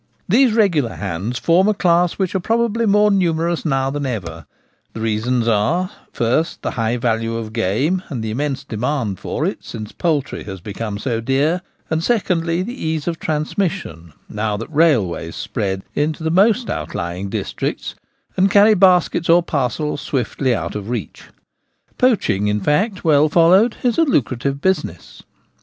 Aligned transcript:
These 0.27 0.53
regular 0.53 0.95
hands 0.95 1.37
form 1.37 1.67
a 1.67 1.75
class 1.75 2.13
which 2.13 2.33
are 2.33 2.39
probably 2.39 2.87
more 2.87 3.11
numerous 3.11 3.63
now 3.63 3.91
than 3.91 4.07
ever; 4.07 4.47
the 4.93 4.99
reasons 4.99 5.47
are— 5.47 5.91
first, 6.11 6.63
the 6.63 6.71
high 6.71 6.97
value 6.97 7.35
of 7.35 7.53
game 7.53 8.01
and 8.09 8.23
the 8.23 8.31
immense 8.31 8.63
demand 8.63 9.19
for 9.19 9.45
it 9.45 9.63
since 9.63 9.91
poultry 9.91 10.43
has 10.45 10.59
become 10.59 10.97
so 10.97 11.21
dear, 11.21 11.61
and, 11.91 12.03
secondly, 12.03 12.63
the 12.63 12.73
ease 12.73 13.07
of 13.07 13.19
trans 13.19 13.59
mission 13.59 14.13
now 14.27 14.57
that 14.57 14.73
railways 14.73 15.35
spread 15.35 15.83
into 15.93 16.23
the 16.23 16.31
most 16.31 16.67
out 16.67 16.95
lying 16.95 17.29
districts 17.29 17.93
and 18.35 18.49
carry 18.49 18.73
baskets 18.73 19.29
or 19.29 19.43
parcels 19.43 20.01
swiftly 20.01 20.55
out 20.55 20.73
of 20.73 20.89
reach. 20.89 21.25
Poaching, 21.99 22.47
in 22.47 22.59
fact, 22.59 23.03
well 23.03 23.29
followed, 23.29 23.75
is 23.83 23.99
a 23.99 24.03
lucra 24.03 24.39
tive 24.39 24.61
business. 24.61 25.21